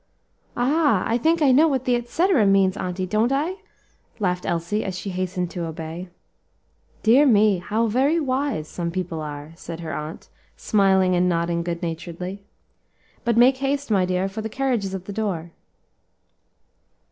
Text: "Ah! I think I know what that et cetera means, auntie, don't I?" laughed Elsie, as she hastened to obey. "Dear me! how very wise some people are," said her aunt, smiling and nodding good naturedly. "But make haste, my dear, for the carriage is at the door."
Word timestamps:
"Ah! 0.57 1.03
I 1.05 1.19
think 1.19 1.43
I 1.43 1.51
know 1.51 1.67
what 1.67 1.85
that 1.85 1.93
et 1.93 2.09
cetera 2.09 2.43
means, 2.47 2.75
auntie, 2.75 3.05
don't 3.05 3.31
I?" 3.31 3.57
laughed 4.17 4.47
Elsie, 4.47 4.83
as 4.83 4.97
she 4.97 5.11
hastened 5.11 5.51
to 5.51 5.65
obey. 5.67 6.09
"Dear 7.03 7.27
me! 7.27 7.59
how 7.59 7.85
very 7.85 8.19
wise 8.19 8.67
some 8.67 8.89
people 8.89 9.21
are," 9.21 9.51
said 9.55 9.81
her 9.81 9.93
aunt, 9.93 10.27
smiling 10.57 11.13
and 11.15 11.29
nodding 11.29 11.61
good 11.61 11.83
naturedly. 11.83 12.41
"But 13.23 13.37
make 13.37 13.57
haste, 13.57 13.91
my 13.91 14.05
dear, 14.05 14.27
for 14.27 14.41
the 14.41 14.49
carriage 14.49 14.85
is 14.85 14.95
at 14.95 15.05
the 15.05 15.13
door." 15.13 15.51